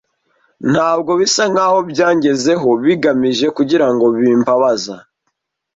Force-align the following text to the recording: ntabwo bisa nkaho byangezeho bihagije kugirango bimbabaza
ntabwo 0.71 1.11
bisa 1.19 1.43
nkaho 1.51 1.77
byangezeho 1.91 2.67
bihagije 2.83 3.45
kugirango 3.57 4.05
bimbabaza 4.17 4.95